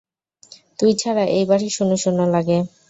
[0.79, 2.57] তুই ছাড়া এই বাড়ি শূন্য শূন্য লাগে।